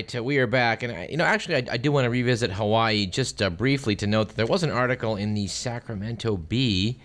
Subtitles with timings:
[0.00, 2.10] Right, uh, we are back, and I, you know, actually, I, I do want to
[2.10, 6.38] revisit Hawaii just uh, briefly to note that there was an article in the Sacramento
[6.38, 6.98] Bee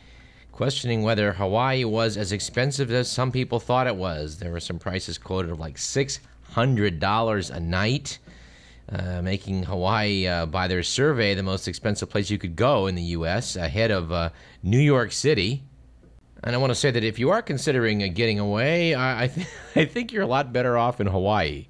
[0.54, 4.38] questioning whether Hawaii was as expensive as some people thought it was.
[4.38, 6.22] There were some prices quoted of like six
[6.54, 8.18] hundred dollars a night,
[8.88, 12.96] uh, making Hawaii, uh, by their survey, the most expensive place you could go in
[12.96, 14.30] the U.S., ahead of uh,
[14.64, 15.64] New York City.
[16.46, 19.28] And I want to say that if you are considering uh, getting away, I, I,
[19.28, 21.68] th- I think you're a lot better off in Hawaii.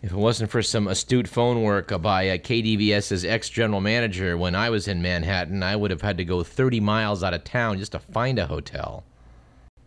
[0.00, 4.54] If it wasn't for some astute phone work by uh, KDVS's ex general manager when
[4.54, 7.78] I was in Manhattan, I would have had to go 30 miles out of town
[7.78, 9.02] just to find a hotel.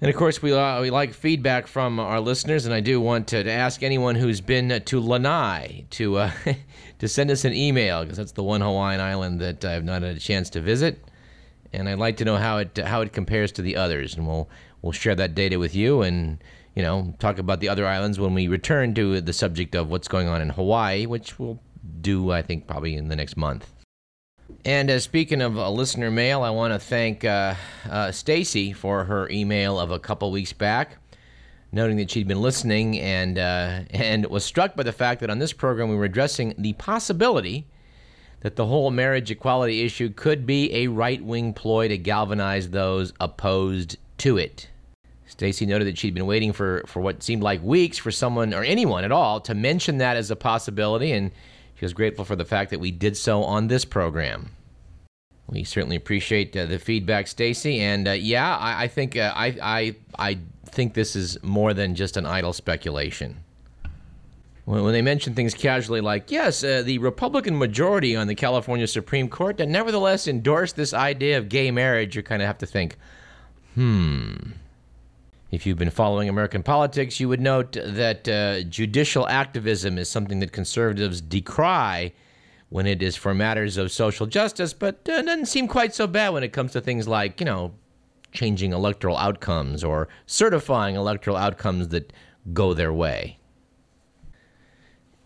[0.02, 3.28] And of course, we, uh, we like feedback from our listeners, and I do want
[3.30, 6.31] to, to ask anyone who's been to Lanai to, uh,
[7.00, 10.18] to send us an email, because that's the one Hawaiian island that I've not had
[10.18, 11.06] a chance to visit.
[11.72, 14.50] And I'd like to know how it, how it compares to the others, and we'll,
[14.81, 16.44] we'll share that data with you and
[16.75, 20.08] you know, talk about the other islands when we return to the subject of what's
[20.08, 21.59] going on in Hawaii, which we'll
[22.02, 23.72] do, I think, probably in the next month.
[24.66, 27.55] And uh, speaking of uh, listener mail, I want to thank uh,
[27.89, 30.97] uh, Stacy for her email of a couple weeks back,
[31.72, 35.39] noting that she'd been listening and uh, and was struck by the fact that on
[35.39, 37.66] this program we were addressing the possibility
[38.41, 43.13] that the whole marriage equality issue could be a right wing ploy to galvanize those
[43.19, 44.67] opposed to it.
[45.32, 48.64] Stacy noted that she'd been waiting for, for what seemed like weeks for someone or
[48.64, 51.32] anyone at all to mention that as a possibility, and
[51.76, 54.52] she was grateful for the fact that we did so on this program.
[55.48, 59.56] We certainly appreciate uh, the feedback, Stacy, and uh, yeah, I, I think uh, I,
[59.62, 63.38] I I think this is more than just an idle speculation.
[64.66, 68.86] When, when they mention things casually, like yes, uh, the Republican majority on the California
[68.86, 72.66] Supreme Court that nevertheless endorsed this idea of gay marriage, you kind of have to
[72.66, 72.97] think,
[73.75, 74.36] hmm.
[75.51, 80.39] If you've been following American politics, you would note that uh, judicial activism is something
[80.39, 82.13] that conservatives decry
[82.69, 86.29] when it is for matters of social justice, but uh, doesn't seem quite so bad
[86.29, 87.73] when it comes to things like, you know,
[88.31, 92.13] changing electoral outcomes or certifying electoral outcomes that
[92.53, 93.38] go their way.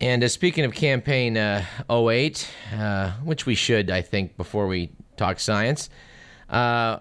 [0.01, 4.89] And uh, speaking of campaign uh, 08, uh, which we should, I think, before we
[5.17, 5.91] talk science,
[6.49, 6.97] uh,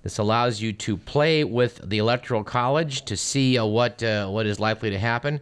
[0.03, 4.45] This allows you to play with the Electoral College to see uh, what uh, what
[4.45, 5.39] is likely to happen.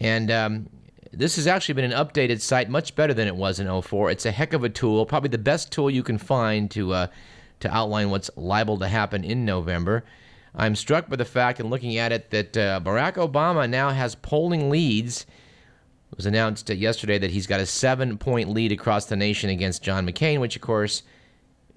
[0.00, 0.68] And um,
[1.12, 4.10] this has actually been an updated site, much better than it was in 04.
[4.10, 7.06] It's a heck of a tool, probably the best tool you can find to uh,
[7.60, 10.04] to outline what's liable to happen in November.
[10.54, 14.14] I'm struck by the fact, in looking at it, that uh, Barack Obama now has
[14.14, 15.22] polling leads.
[16.12, 19.82] It was announced yesterday that he's got a seven point lead across the nation against
[19.82, 21.02] John McCain, which, of course,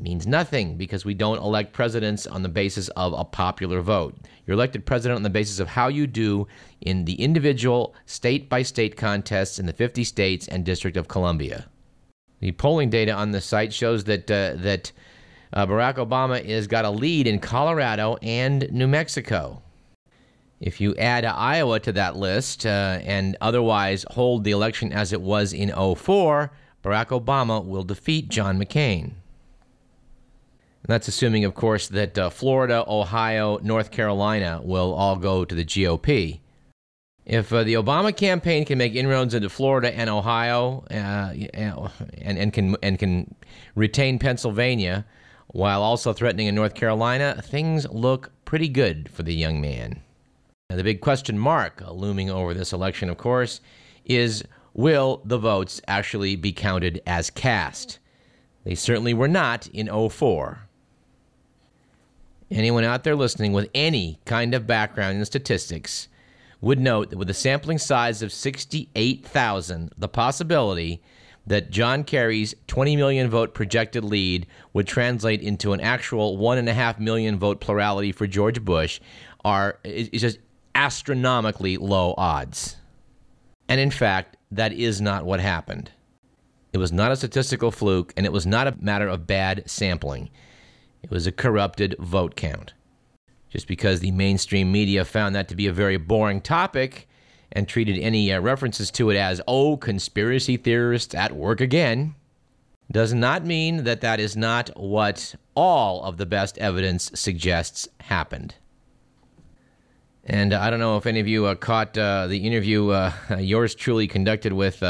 [0.01, 4.15] means nothing because we don't elect presidents on the basis of a popular vote.
[4.45, 6.47] You're elected president on the basis of how you do
[6.81, 11.67] in the individual state by state contests in the 50 states and District of Columbia.
[12.39, 14.91] The polling data on the site shows that uh, that
[15.53, 19.61] uh, Barack Obama has got a lead in Colorado and New Mexico.
[20.59, 25.21] If you add Iowa to that list uh, and otherwise hold the election as it
[25.21, 26.51] was in 04,
[26.83, 29.13] Barack Obama will defeat John McCain.
[30.83, 35.53] And that's assuming, of course, that uh, Florida, Ohio, North Carolina will all go to
[35.53, 36.39] the GOP.
[37.25, 41.33] If uh, the Obama campaign can make inroads into Florida and Ohio uh,
[42.15, 43.35] and, and, can, and can
[43.75, 45.05] retain Pennsylvania,
[45.51, 50.01] while also threatening in North Carolina, things look pretty good for the young man.
[50.69, 53.59] Now, the big question mark looming over this election, of course,
[54.05, 54.43] is
[54.73, 57.99] will the votes actually be counted as cast?
[58.63, 60.67] They certainly were not in 04.
[62.49, 66.07] Anyone out there listening with any kind of background in statistics
[66.61, 71.01] would note that with a sampling size of 68,000, the possibility
[71.47, 77.39] that John Kerry's 20 million vote projected lead would translate into an actual 1.5 million
[77.39, 78.99] vote plurality for George Bush
[79.43, 80.39] are is just
[80.75, 82.77] astronomically low odds.
[83.67, 85.91] And in fact, that is not what happened.
[86.73, 90.29] It was not a statistical fluke, and it was not a matter of bad sampling.
[91.03, 92.73] It was a corrupted vote count.
[93.49, 97.09] Just because the mainstream media found that to be a very boring topic
[97.51, 102.15] and treated any uh, references to it as, oh, conspiracy theorists at work again,
[102.91, 108.55] does not mean that that is not what all of the best evidence suggests happened.
[110.25, 113.11] And uh, I don't know if any of you uh, caught uh, the interview uh,
[113.39, 114.83] yours truly conducted with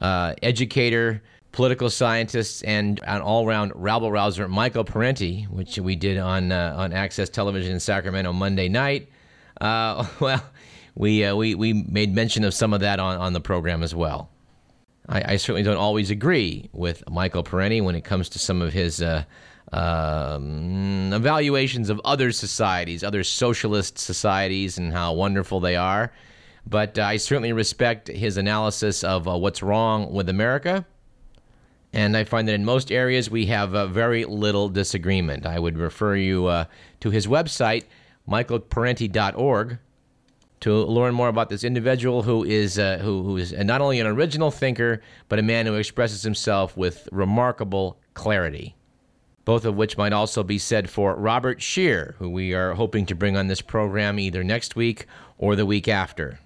[0.00, 1.22] educator,
[1.52, 7.28] political scientist and an all-round rabble rouser, Michael Parenti, which we did on on Access
[7.28, 9.08] Television in Sacramento Monday night.
[9.60, 10.44] Well,
[10.98, 13.94] we, uh, we we made mention of some of that on, on the program as
[13.94, 14.30] well.
[15.08, 18.72] I, I certainly don't always agree with Michael Parenti when it comes to some of
[18.72, 19.22] his uh,
[19.72, 26.12] um, evaluations of other societies, other socialist societies, and how wonderful they are.
[26.66, 30.84] But uh, I certainly respect his analysis of uh, what's wrong with America.
[31.92, 35.46] And I find that in most areas we have uh, very little disagreement.
[35.46, 36.64] I would refer you uh,
[37.00, 37.84] to his website,
[38.28, 39.78] michaelparenti.org,
[40.60, 44.06] to learn more about this individual who is uh, who, who is not only an
[44.06, 48.74] original thinker, but a man who expresses himself with remarkable clarity
[49.48, 53.14] both of which might also be said for Robert Scheer, who we are hoping to
[53.14, 55.06] bring on this program either next week
[55.38, 56.38] or the week after.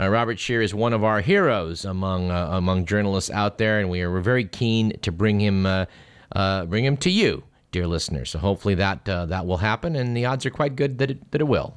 [0.00, 3.90] Uh, Robert Scheer is one of our heroes among uh, among journalists out there, and
[3.90, 5.84] we are very keen to bring him uh,
[6.32, 8.30] uh bring him to you, dear listeners.
[8.30, 11.30] So hopefully that uh, that will happen, and the odds are quite good that it,
[11.32, 11.76] that it will.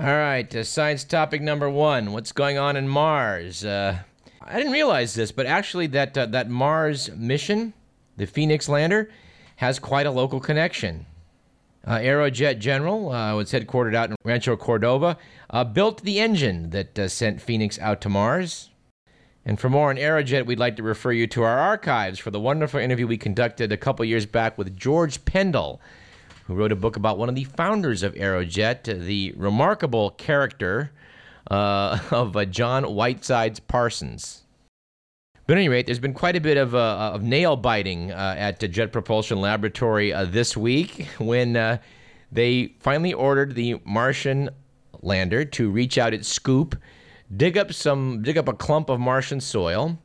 [0.00, 3.64] All right, uh, science topic number one: What's going on in Mars?
[3.64, 4.04] I
[4.56, 7.72] didn't realize this, but actually, that that Mars mission
[8.18, 9.10] the Phoenix lander
[9.56, 11.06] has quite a local connection.
[11.86, 15.16] Uh, Aerojet General, uh, was headquartered out in Rancho Cordova,
[15.50, 18.70] uh, built the engine that uh, sent Phoenix out to Mars.
[19.44, 22.40] And for more on Aerojet, we'd like to refer you to our archives for the
[22.40, 25.80] wonderful interview we conducted a couple years back with George Pendle,
[26.48, 30.90] who wrote a book about one of the founders of Aerojet, the remarkable character
[31.50, 34.44] uh, of uh, John Whitesides Parsons.
[35.46, 38.34] But at any rate, there's been quite a bit of, uh, of nail biting uh,
[38.38, 41.78] at the Jet Propulsion Laboratory uh, this week when uh,
[42.32, 44.48] they finally ordered the Martian
[45.02, 46.76] lander to reach out its scoop,
[47.36, 49.98] dig up some, dig up a clump of Martian soil,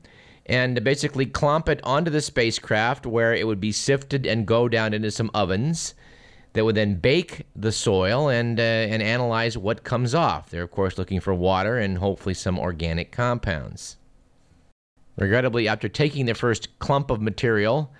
[0.45, 4.93] and basically clomp it onto the spacecraft where it would be sifted and go down
[4.93, 5.93] into some ovens
[6.53, 10.49] that would then bake the soil and uh, and analyze what comes off.
[10.49, 13.97] They're of course looking for water and hopefully some organic compounds.
[15.17, 17.91] Regrettably, after taking their first clump of material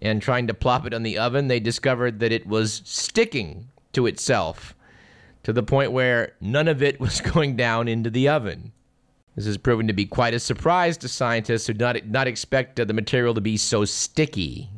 [0.00, 4.06] and trying to plop it on the oven, they discovered that it was sticking to
[4.06, 4.74] itself
[5.42, 8.72] to the point where none of it was going down into the oven.
[9.36, 12.78] This has proven to be quite a surprise to scientists who did not, not expect
[12.78, 14.68] uh, the material to be so sticky.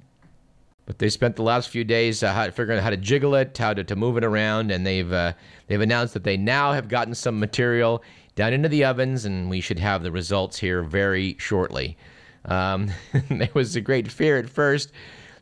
[0.87, 3.73] But they spent the last few days uh, figuring out how to jiggle it, how
[3.73, 5.33] to, to move it around, and they've uh,
[5.67, 8.03] they've announced that they now have gotten some material
[8.35, 11.97] down into the ovens, and we should have the results here very shortly.
[12.45, 12.91] Um,
[13.31, 14.93] there was a great fear at first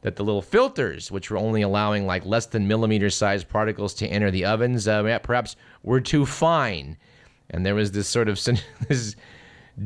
[0.03, 4.06] that the little filters, which were only allowing like less than millimeter sized particles to
[4.06, 6.97] enter the ovens, uh, perhaps were too fine.
[7.50, 8.43] And there was this sort of
[8.89, 9.17] this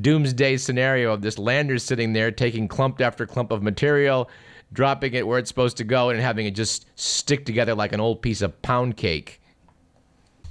[0.00, 4.28] doomsday scenario of this lander sitting there taking clump after clump of material,
[4.76, 7.98] dropping it where it's supposed to go, and having it just stick together like an
[7.98, 9.40] old piece of pound cake.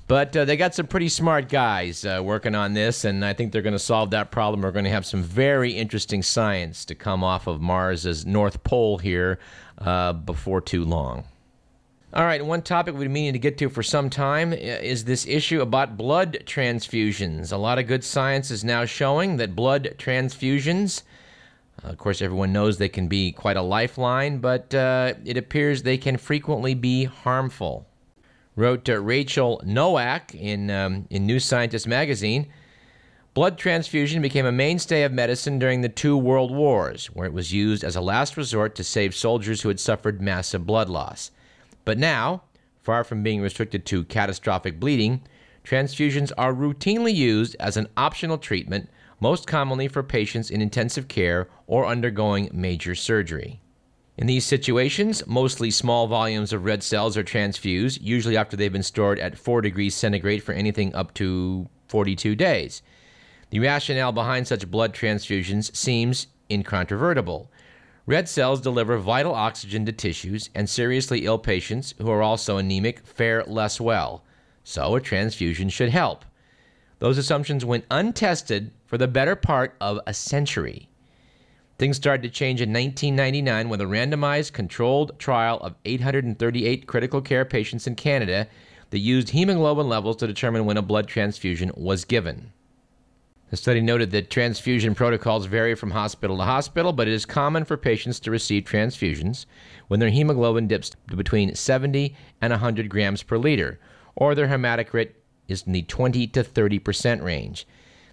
[0.07, 3.51] But uh, they got some pretty smart guys uh, working on this, and I think
[3.51, 4.61] they're going to solve that problem.
[4.61, 8.97] We're going to have some very interesting science to come off of Mars's North Pole
[8.97, 9.39] here
[9.77, 11.23] uh, before too long.
[12.13, 15.05] All right, one topic we've been meaning to get to for some time uh, is
[15.05, 17.51] this issue about blood transfusions.
[17.51, 21.03] A lot of good science is now showing that blood transfusions,
[21.83, 25.97] of course, everyone knows they can be quite a lifeline, but uh, it appears they
[25.97, 27.87] can frequently be harmful
[28.55, 32.47] wrote uh, Rachel Nowak in, um, in New Scientist magazine.
[33.33, 37.51] Blood transfusion became a mainstay of medicine during the two world wars, where it was
[37.51, 41.31] used as a last resort to save soldiers who had suffered massive blood loss.
[41.83, 42.43] But now,
[42.81, 45.21] far from being restricted to catastrophic bleeding,
[45.65, 51.47] transfusions are routinely used as an optional treatment, most commonly for patients in intensive care
[51.67, 53.61] or undergoing major surgery.
[54.17, 58.83] In these situations, mostly small volumes of red cells are transfused, usually after they've been
[58.83, 62.81] stored at 4 degrees centigrade for anything up to 42 days.
[63.49, 67.51] The rationale behind such blood transfusions seems incontrovertible.
[68.05, 73.05] Red cells deliver vital oxygen to tissues, and seriously ill patients who are also anemic
[73.05, 74.23] fare less well.
[74.63, 76.23] So, a transfusion should help.
[76.99, 80.89] Those assumptions went untested for the better part of a century.
[81.77, 87.43] Things started to change in 1999 with a randomized controlled trial of 838 critical care
[87.43, 88.47] patients in Canada
[88.91, 92.53] that used hemoglobin levels to determine when a blood transfusion was given.
[93.49, 97.65] The study noted that transfusion protocols vary from hospital to hospital, but it is common
[97.65, 99.45] for patients to receive transfusions
[99.87, 103.79] when their hemoglobin dips to between 70 and 100 grams per liter,
[104.15, 105.11] or their hematocrit
[105.47, 107.67] is in the 20 to 30 percent range.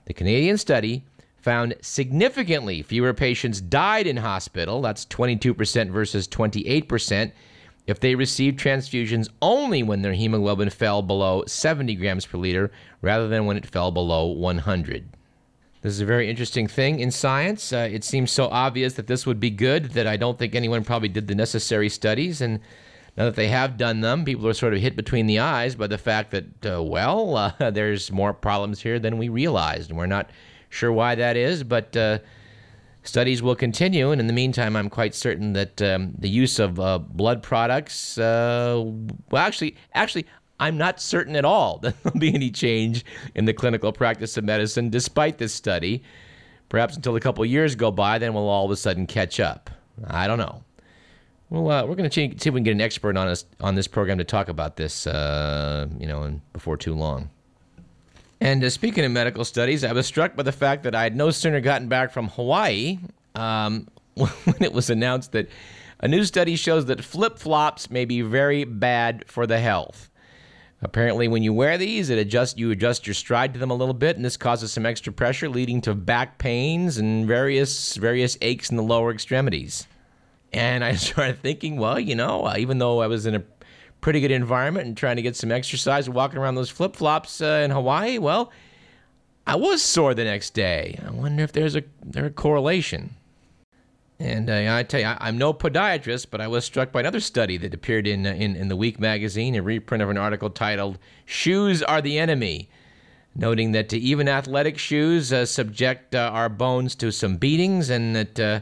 [0.06, 1.04] The Canadian study
[1.42, 7.32] found significantly fewer patients died in hospital, that's 22% versus 28%,
[7.86, 12.70] if they received transfusions only when their hemoglobin fell below 70 grams per liter
[13.00, 15.08] rather than when it fell below 100.
[15.82, 17.72] This is a very interesting thing in science.
[17.72, 20.84] Uh, it seems so obvious that this would be good that I don't think anyone
[20.84, 22.40] probably did the necessary studies.
[22.40, 22.60] And
[23.16, 25.86] now that they have done them, people are sort of hit between the eyes by
[25.86, 29.90] the fact that, uh, well, uh, there's more problems here than we realized.
[29.90, 30.30] And we're not
[30.70, 32.18] sure why that is, but uh,
[33.02, 34.10] studies will continue.
[34.10, 38.16] And in the meantime, I'm quite certain that um, the use of uh, blood products,
[38.16, 38.82] uh,
[39.30, 40.26] well, actually, actually,
[40.58, 43.04] I'm not certain at all that there'll be any change
[43.34, 46.02] in the clinical practice of medicine despite this study.
[46.70, 49.68] Perhaps until a couple years go by, then we'll all of a sudden catch up.
[50.06, 50.64] I don't know.
[51.52, 53.74] Well, uh, we're going to see if we can get an expert on us on
[53.74, 57.28] this program to talk about this, uh, you know, before too long.
[58.40, 61.14] And uh, speaking of medical studies, I was struck by the fact that I had
[61.14, 63.00] no sooner gotten back from Hawaii
[63.34, 65.50] um, when it was announced that
[66.00, 70.08] a new study shows that flip flops may be very bad for the health.
[70.80, 73.92] Apparently, when you wear these, it adjusts you adjust your stride to them a little
[73.92, 78.70] bit, and this causes some extra pressure, leading to back pains and various various aches
[78.70, 79.86] in the lower extremities.
[80.52, 83.42] And I started thinking, well, you know, uh, even though I was in a
[84.00, 87.62] pretty good environment and trying to get some exercise, walking around those flip flops uh,
[87.64, 88.52] in Hawaii, well,
[89.46, 90.98] I was sore the next day.
[91.04, 93.16] I wonder if there's a there a correlation.
[94.22, 97.18] And uh, I tell you, I, am no podiatrist, but I was struck by another
[97.18, 100.48] study that appeared in, uh, in, in the Week magazine, a reprint of an article
[100.48, 102.68] titled "Shoes Are the Enemy,"
[103.34, 108.38] noting that even athletic shoes uh, subject uh, our bones to some beatings, and that
[108.38, 108.60] uh,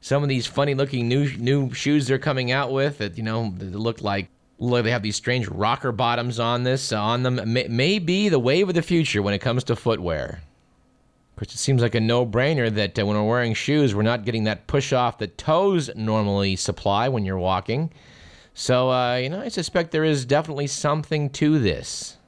[0.00, 4.00] some of these funny-looking new new shoes they're coming out with that you know look
[4.00, 4.28] like
[4.58, 8.28] look, they have these strange rocker bottoms on this uh, on them may, may be
[8.28, 10.40] the wave of the future when it comes to footwear
[11.40, 14.44] course, it seems like a no-brainer that uh, when we're wearing shoes, we're not getting
[14.44, 17.90] that push off that toes normally supply when you're walking.
[18.52, 22.18] So, uh, you know, I suspect there is definitely something to this.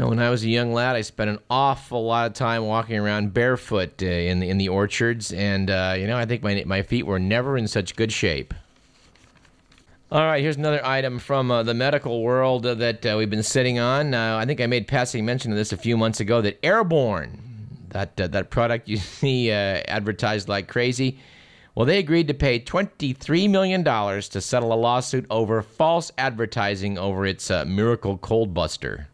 [0.00, 2.96] No, when I was a young lad, I spent an awful lot of time walking
[2.96, 6.62] around barefoot uh, in the in the orchards, and uh, you know, I think my
[6.64, 8.54] my feet were never in such good shape.
[10.10, 13.42] All right, here's another item from uh, the medical world uh, that uh, we've been
[13.42, 14.14] sitting on.
[14.14, 16.40] Uh, I think I made passing mention of this a few months ago.
[16.40, 17.38] That Airborne,
[17.90, 21.18] that that product you see advertised like crazy.
[21.74, 27.26] Well, they agreed to pay $23 million to settle a lawsuit over false advertising over
[27.26, 29.09] its Miracle Cold Buster.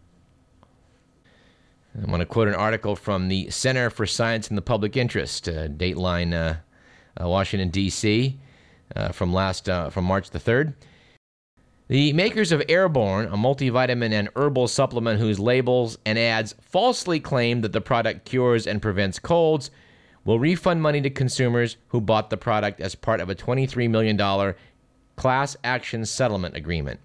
[2.02, 5.48] I want to quote an article from the Center for Science and the Public Interest,
[5.48, 6.56] uh, Dateline, uh,
[7.22, 8.38] uh, Washington D.C.,
[9.12, 10.74] from last from March the third.
[11.88, 17.60] The makers of Airborne, a multivitamin and herbal supplement whose labels and ads falsely claim
[17.60, 19.70] that the product cures and prevents colds,
[20.24, 24.54] will refund money to consumers who bought the product as part of a $23 million
[25.16, 27.00] class action settlement agreement.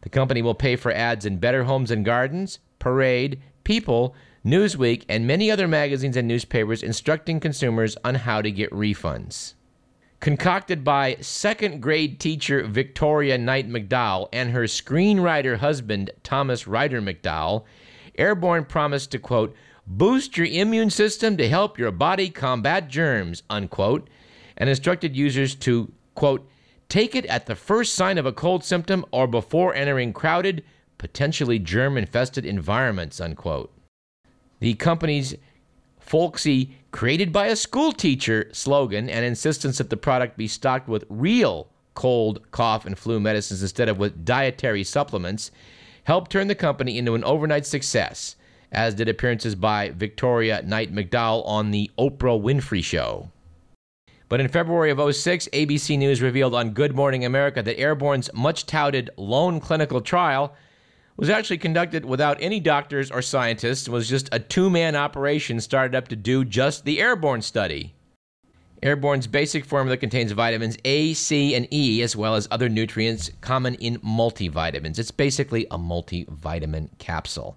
[0.00, 5.26] The company will pay for ads in Better Homes and Gardens, Parade, People, Newsweek, and
[5.26, 9.54] many other magazines and newspapers instructing consumers on how to get refunds.
[10.20, 17.64] Concocted by second grade teacher Victoria Knight McDowell and her screenwriter husband Thomas Rider McDowell,
[18.16, 19.54] Airborne promised to, quote,
[19.86, 24.08] boost your immune system to help your body combat germs, unquote,
[24.56, 26.48] and instructed users to, quote,
[26.88, 30.64] take it at the first sign of a cold symptom or before entering crowded,
[31.04, 33.70] potentially germ infested environments, unquote.
[34.60, 35.34] The company's
[36.00, 41.04] folksy created by a school teacher slogan and insistence that the product be stocked with
[41.10, 45.50] real cold, cough, and flu medicines instead of with dietary supplements
[46.04, 48.36] helped turn the company into an overnight success,
[48.72, 53.30] as did appearances by Victoria Knight McDowell on The Oprah Winfrey Show.
[54.30, 58.64] But in February of 06, ABC News revealed on Good Morning America that Airborne's much
[58.64, 60.56] touted lone clinical trial
[61.16, 65.60] was actually conducted without any doctors or scientists and was just a two man operation
[65.60, 67.94] started up to do just the airborne study.
[68.82, 73.76] Airborne's basic formula contains vitamins A, C, and E, as well as other nutrients common
[73.76, 74.98] in multivitamins.
[74.98, 77.56] It's basically a multivitamin capsule.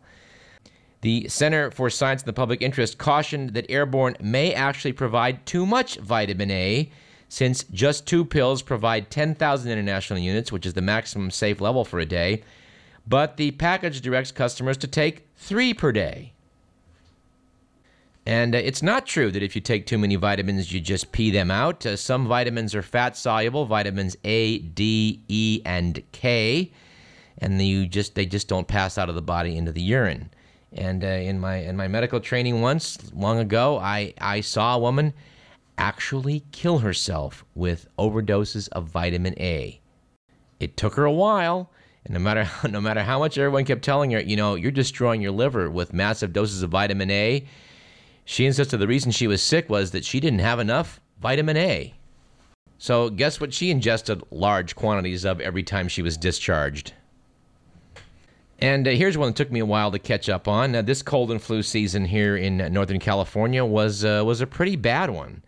[1.01, 5.65] The Center for Science and the Public Interest cautioned that Airborne may actually provide too
[5.65, 6.89] much vitamin A,
[7.27, 11.99] since just two pills provide 10,000 international units, which is the maximum safe level for
[11.99, 12.41] a day,
[13.07, 16.33] but the package directs customers to take three per day.
[18.25, 21.31] And uh, it's not true that if you take too many vitamins, you just pee
[21.31, 21.85] them out.
[21.85, 26.71] Uh, some vitamins are fat soluble, vitamins A, D, E, and K,
[27.37, 30.29] and you just they just don't pass out of the body into the urine.
[30.73, 34.79] And uh, in my in my medical training once long ago, I I saw a
[34.79, 35.13] woman
[35.77, 39.79] actually kill herself with overdoses of vitamin A.
[40.59, 41.71] It took her a while,
[42.07, 45.21] and no matter no matter how much everyone kept telling her, you know, you're destroying
[45.21, 47.45] your liver with massive doses of vitamin A,
[48.25, 51.93] she insisted the reason she was sick was that she didn't have enough vitamin A.
[52.77, 56.93] So, guess what she ingested large quantities of every time she was discharged?
[58.59, 60.75] And uh, here's one that took me a while to catch up on.
[60.75, 64.75] Uh, this cold and flu season here in Northern California was uh, was a pretty
[64.75, 65.43] bad one.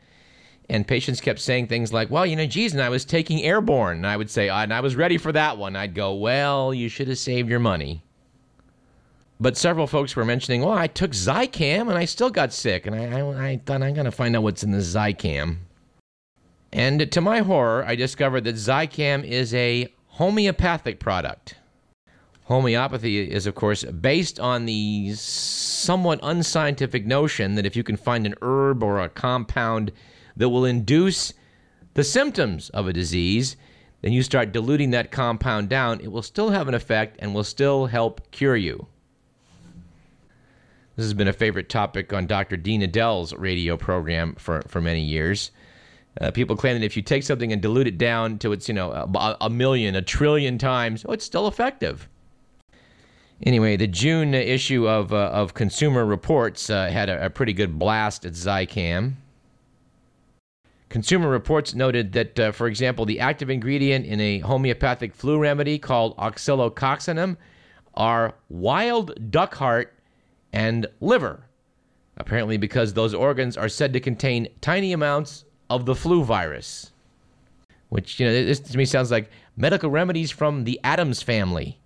[0.70, 3.98] And patients kept saying things like, "Well, you know, geez, and I was taking airborne."
[3.98, 6.90] And I would say, "And I was ready for that one." I'd go, "Well, you
[6.90, 8.04] should have saved your money."
[9.40, 12.96] But several folks were mentioning, "Well, I took Zicam and I still got sick." And
[12.96, 15.58] I, I, I thought I'm gonna find out what's in the Zicam.
[16.72, 21.56] And to my horror, I discovered that Zicam is a homeopathic product.
[22.44, 28.26] Homeopathy is, of course, based on the somewhat unscientific notion that if you can find
[28.26, 29.92] an herb or a compound
[30.40, 31.34] that will induce
[31.94, 33.56] the symptoms of a disease,
[34.02, 37.44] then you start diluting that compound down, it will still have an effect and will
[37.44, 38.88] still help cure you.
[40.96, 42.58] This has been a favorite topic on Dr.
[42.58, 45.52] Dean Edell's radio program for, for many years.
[46.20, 48.74] Uh, people claim that if you take something and dilute it down to its, you
[48.74, 52.10] know, a, a million, a trillion times, oh, it's still effective.
[53.44, 57.80] Anyway, the June issue of, uh, of Consumer Reports uh, had a, a, pretty good
[57.80, 59.14] blast at Zicam.
[60.90, 65.78] Consumer Reports noted that, uh, for example, the active ingredient in a homeopathic flu remedy
[65.78, 67.38] called oscillococcinum
[67.94, 69.94] are wild duck heart
[70.52, 71.46] and liver.
[72.18, 76.92] Apparently, because those organs are said to contain tiny amounts of the flu virus.
[77.90, 81.80] Which, you know, this to me sounds like medical remedies from the Addams family.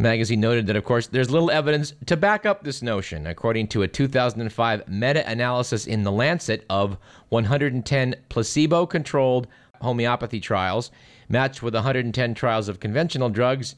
[0.00, 3.82] Magazine noted that, of course, there's little evidence to back up this notion, according to
[3.82, 6.96] a 2005 meta analysis in The Lancet of
[7.28, 9.46] 110 placebo controlled
[9.82, 10.90] homeopathy trials,
[11.28, 13.76] matched with 110 trials of conventional drugs.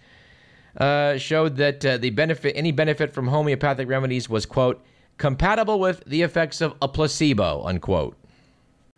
[0.77, 4.83] Uh, showed that uh, the benefit, any benefit from homeopathic remedies was, quote,
[5.19, 8.17] compatible with the effects of a placebo, unquote.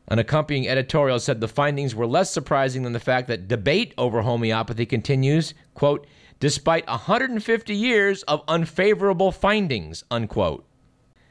[0.07, 4.23] An accompanying editorial said the findings were less surprising than the fact that debate over
[4.23, 6.07] homeopathy continues, quote,
[6.41, 10.67] despite 150 years of unfavorable findings, unquote.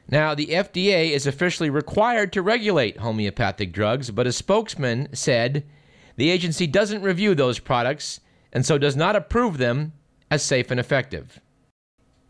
[0.08, 5.64] Now, the FDA is officially required to regulate homeopathic drugs, but a spokesman said
[6.16, 8.20] the agency doesn't review those products
[8.52, 9.92] and so does not approve them
[10.30, 11.40] as safe and effective.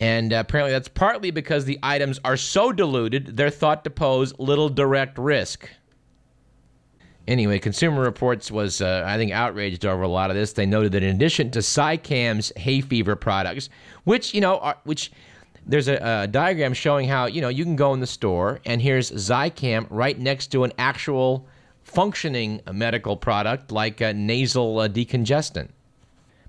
[0.00, 4.68] And apparently, that's partly because the items are so diluted, they're thought to pose little
[4.68, 5.68] direct risk.
[7.26, 10.52] Anyway, Consumer Reports was, uh, I think, outraged over a lot of this.
[10.52, 13.70] They noted that in addition to Zicam's hay fever products,
[14.04, 15.10] which, you know, are, which
[15.66, 18.82] there's a, a, diagram showing how, you know, you can go in the store and
[18.82, 21.46] here's Zicam right next to an actual
[21.82, 25.68] functioning medical product like a nasal uh, decongestant.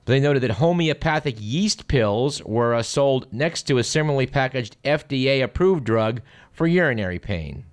[0.04, 4.76] But they noted that homeopathic yeast pills were uh, sold next to a similarly packaged
[4.84, 7.66] FDA approved drug for urinary pain.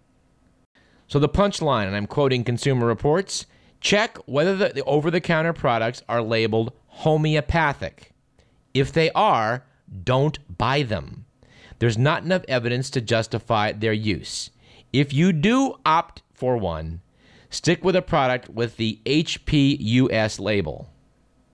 [1.13, 3.45] So the punchline, and I'm quoting Consumer Reports
[3.83, 8.15] check whether the over the counter products are labeled homeopathic.
[8.73, 9.67] If they are,
[10.05, 11.27] don't buy them.
[11.81, 14.49] There's not enough evidence to justify their use.
[14.91, 17.03] If you do opt for one,
[17.51, 20.89] stick with a product with the HPUS label,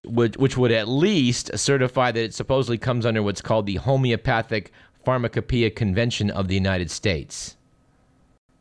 [0.05, 4.71] which, which would at least certify that it supposedly comes under what's called the Homeopathic
[5.05, 7.57] Pharmacopoeia Convention of the United States.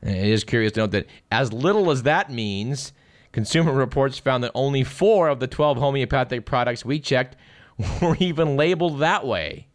[0.01, 2.93] It is curious to note that as little as that means,
[3.31, 7.35] Consumer Reports found that only four of the 12 homeopathic products we checked
[8.01, 9.67] were even labeled that way.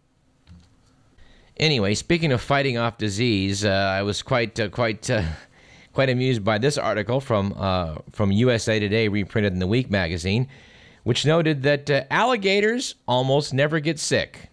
[1.59, 5.23] Anyway, speaking of fighting off disease, uh, I was quite uh, quite uh,
[5.93, 10.49] quite amused by this article from uh, from USA Today, reprinted in the Week magazine,
[11.05, 14.49] which noted that uh, alligators almost never get sick.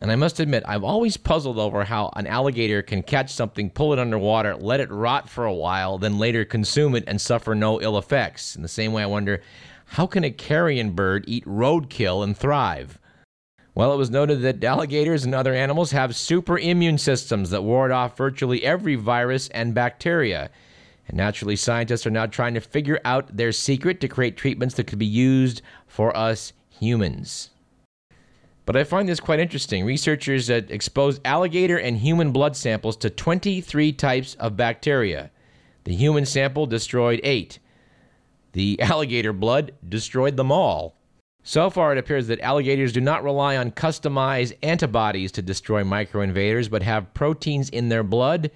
[0.00, 3.92] And I must admit, I've always puzzled over how an alligator can catch something, pull
[3.92, 7.80] it underwater, let it rot for a while, then later consume it and suffer no
[7.80, 8.56] ill effects.
[8.56, 9.40] In the same way, I wonder
[9.86, 12.98] how can a carrion bird eat roadkill and thrive?
[13.74, 17.90] Well, it was noted that alligators and other animals have super immune systems that ward
[17.90, 20.50] off virtually every virus and bacteria.
[21.08, 24.86] And naturally, scientists are now trying to figure out their secret to create treatments that
[24.86, 27.50] could be used for us humans.
[28.66, 29.84] But I find this quite interesting.
[29.84, 35.30] Researchers exposed alligator and human blood samples to 23 types of bacteria.
[35.84, 37.60] The human sample destroyed eight.
[38.52, 40.96] The alligator blood destroyed them all.
[41.44, 46.68] So far, it appears that alligators do not rely on customized antibodies to destroy microinvaders,
[46.68, 48.50] but have proteins in their blood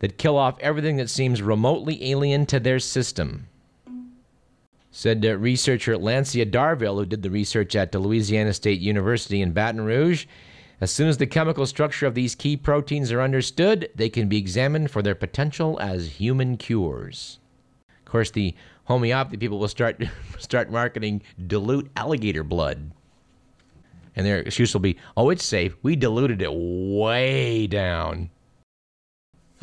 [0.00, 3.46] that kill off everything that seems remotely alien to their system.
[4.96, 9.80] Said researcher Lancia Darville, who did the research at the Louisiana State University in Baton
[9.80, 10.26] Rouge.
[10.80, 14.38] As soon as the chemical structure of these key proteins are understood, they can be
[14.38, 17.40] examined for their potential as human cures.
[17.88, 18.54] Of course, the
[18.84, 20.00] homeopathy people will start
[20.38, 22.92] start marketing dilute alligator blood.
[24.14, 25.76] And their excuse will be, "Oh, it's safe.
[25.82, 28.30] We diluted it way down."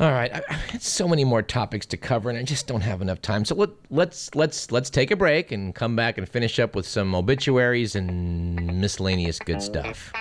[0.02, 3.02] All right, I, I so many more topics to cover, and I just don't have
[3.02, 3.44] enough time.
[3.44, 6.88] So let, let's let's let's take a break and come back and finish up with
[6.88, 10.12] some obituaries and miscellaneous good stuff.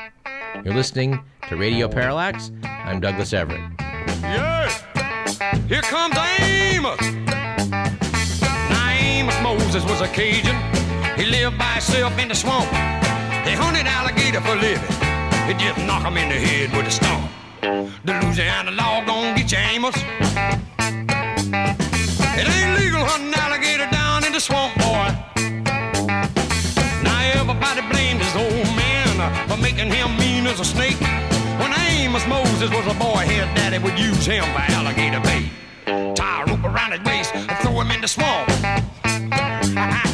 [0.63, 2.51] You're listening to Radio Parallax.
[2.63, 3.59] I'm Douglas Everett.
[3.79, 4.69] Yeah,
[5.67, 7.01] here comes Amos.
[8.77, 10.55] Amos Moses was a Cajun.
[11.17, 12.69] He lived by himself in the swamp.
[12.69, 14.91] He hunted alligator for living.
[15.47, 17.31] He just knock him in the head with a stomp.
[18.05, 19.95] The Louisiana law gon' get you, Amos.
[22.37, 25.09] It ain't legal hunting alligator down in the swamp, boy.
[27.01, 30.99] Now everybody blamed his old man for making him mean as a snake.
[31.59, 35.49] When Amos Moses was a boy, his daddy would use him for alligator bait.
[36.15, 38.47] Tie a rope around his waist and throw him in the swamp.